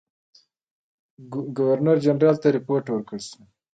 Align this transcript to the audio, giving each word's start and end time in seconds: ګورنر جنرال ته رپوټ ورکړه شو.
ګورنر 1.57 1.97
جنرال 2.05 2.35
ته 2.41 2.47
رپوټ 2.57 2.83
ورکړه 2.89 3.19
شو. 3.27 3.41